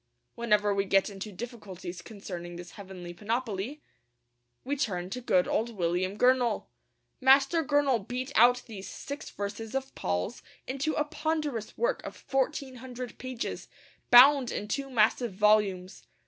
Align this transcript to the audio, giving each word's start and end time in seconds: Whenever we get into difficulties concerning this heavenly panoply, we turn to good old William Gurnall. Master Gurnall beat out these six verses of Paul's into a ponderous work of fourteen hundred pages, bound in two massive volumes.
Whenever 0.33 0.73
we 0.73 0.83
get 0.83 1.11
into 1.11 1.31
difficulties 1.31 2.01
concerning 2.01 2.55
this 2.55 2.71
heavenly 2.71 3.13
panoply, 3.13 3.83
we 4.63 4.75
turn 4.75 5.11
to 5.11 5.21
good 5.21 5.47
old 5.47 5.75
William 5.77 6.17
Gurnall. 6.17 6.65
Master 7.19 7.61
Gurnall 7.63 8.07
beat 8.07 8.31
out 8.33 8.63
these 8.65 8.89
six 8.89 9.29
verses 9.29 9.75
of 9.75 9.93
Paul's 9.93 10.41
into 10.65 10.93
a 10.95 11.03
ponderous 11.03 11.77
work 11.77 12.03
of 12.03 12.17
fourteen 12.17 12.77
hundred 12.77 13.19
pages, 13.19 13.67
bound 14.09 14.51
in 14.51 14.67
two 14.67 14.89
massive 14.89 15.33
volumes. 15.33 16.07